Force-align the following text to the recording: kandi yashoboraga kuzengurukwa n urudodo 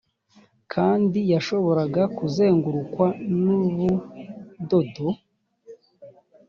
kandi 0.73 1.19
yashoboraga 1.33 2.03
kuzengurukwa 2.17 3.05
n 3.41 3.43
urudodo 3.57 5.07